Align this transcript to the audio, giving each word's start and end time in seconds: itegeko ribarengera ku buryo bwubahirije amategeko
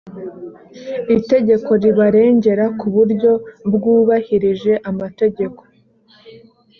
itegeko 1.17 1.69
ribarengera 1.83 2.65
ku 2.79 2.87
buryo 2.95 3.31
bwubahirije 3.73 4.73
amategeko 4.89 5.61